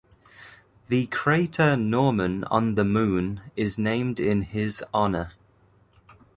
The 0.89 1.05
crater 1.05 1.77
Norman 1.77 2.43
on 2.45 2.73
the 2.73 2.83
Moon 2.83 3.41
is 3.55 3.77
named 3.77 4.19
in 4.19 4.41
his 4.41 4.83
honour. 4.91 5.33